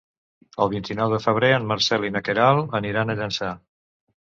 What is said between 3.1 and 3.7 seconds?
a Llançà.